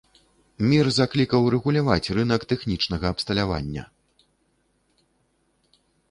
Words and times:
Мір 0.69 0.87
заклікаў 0.99 1.41
рэгуляваць 1.55 2.11
рынак 2.17 2.41
тэхнічнага 2.53 3.11
абсталявання. 3.15 3.83